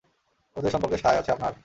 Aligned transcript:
ওদের 0.55 0.71
সম্পর্কে 0.71 0.97
সায় 0.97 1.17
আছে 1.17 1.31
আপনার? 1.31 1.53